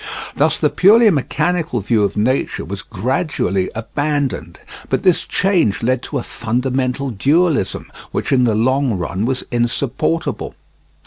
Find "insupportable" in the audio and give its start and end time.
9.51-10.55